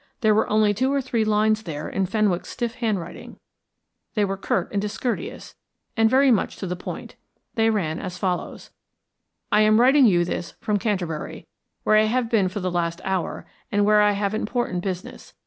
There 0.21 0.33
were 0.33 0.49
only 0.49 0.73
two 0.73 0.91
or 0.91 0.99
three 0.99 1.23
lines 1.23 1.61
there 1.61 1.87
in 1.87 2.07
Fenwick's 2.07 2.49
stiff 2.49 2.73
handwriting; 2.73 3.37
they 4.15 4.25
were 4.25 4.35
curt 4.35 4.71
and 4.71 4.81
discourteous, 4.81 5.53
and 5.95 6.09
very 6.09 6.31
much 6.31 6.55
to 6.55 6.65
the 6.65 6.75
point. 6.75 7.17
They 7.53 7.69
ran 7.69 7.99
as 7.99 8.17
follows 8.17 8.71
"I 9.51 9.61
am 9.61 9.79
writing 9.79 10.07
you 10.07 10.25
this 10.25 10.55
from 10.59 10.79
Canterbury, 10.79 11.45
where 11.83 11.97
I 11.97 12.05
have 12.05 12.31
been 12.31 12.49
for 12.49 12.61
the 12.61 12.71
last 12.71 12.99
hour, 13.03 13.45
and 13.71 13.85
where 13.85 14.01
I 14.01 14.13
have 14.13 14.33
important 14.33 14.81
business. 14.83 15.35